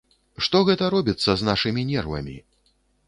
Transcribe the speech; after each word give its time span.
Што 0.45 0.61
гэта 0.69 0.87
робіцца 0.95 1.31
з 1.41 1.49
нашымі 1.49 1.81
нервамі? 1.91 2.37